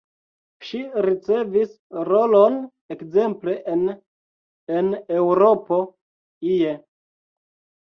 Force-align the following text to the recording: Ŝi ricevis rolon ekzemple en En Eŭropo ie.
Ŝi 0.67 0.79
ricevis 1.05 1.75
rolon 2.09 2.57
ekzemple 2.97 3.55
en 3.75 3.85
En 4.81 4.91
Eŭropo 5.21 5.81
ie. 6.57 6.75